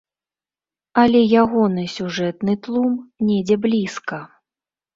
[1.01, 2.99] Але ягоны сюжэтны тлум
[3.31, 4.17] недзе блізка.